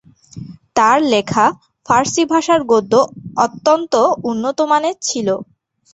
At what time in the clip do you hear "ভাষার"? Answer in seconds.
2.31-2.61